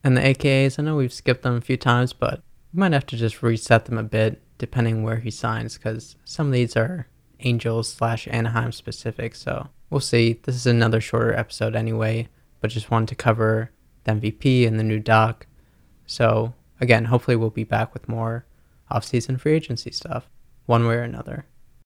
And 0.04 0.16
the 0.16 0.20
AKAs, 0.20 0.78
I 0.78 0.82
know 0.82 0.96
we've 0.96 1.12
skipped 1.12 1.42
them 1.42 1.56
a 1.56 1.60
few 1.60 1.76
times, 1.76 2.12
but 2.12 2.42
we 2.72 2.80
might 2.80 2.92
have 2.92 3.06
to 3.06 3.16
just 3.16 3.42
reset 3.42 3.84
them 3.84 3.98
a 3.98 4.02
bit 4.02 4.42
depending 4.58 5.02
where 5.02 5.18
he 5.18 5.30
signs 5.30 5.76
because 5.76 6.16
some 6.24 6.46
of 6.46 6.52
these 6.52 6.76
are 6.76 7.06
Angels 7.40 7.88
slash 7.88 8.28
Anaheim 8.28 8.72
specific. 8.72 9.34
So 9.34 9.68
we'll 9.90 10.00
see. 10.00 10.40
This 10.42 10.54
is 10.54 10.66
another 10.66 11.00
shorter 11.00 11.34
episode 11.34 11.76
anyway, 11.76 12.28
but 12.60 12.70
just 12.70 12.90
wanted 12.90 13.08
to 13.08 13.14
cover 13.14 13.70
the 14.04 14.12
MVP 14.12 14.66
and 14.66 14.78
the 14.78 14.84
new 14.84 14.98
doc. 14.98 15.46
So 16.06 16.54
again, 16.80 17.06
hopefully 17.06 17.36
we'll 17.36 17.50
be 17.50 17.64
back 17.64 17.92
with 17.94 18.08
more 18.08 18.44
off-season 18.90 19.38
free 19.38 19.54
agency 19.54 19.90
stuff, 19.90 20.28
one 20.66 20.86
way 20.86 20.96
or 20.96 21.02
another. 21.02 21.46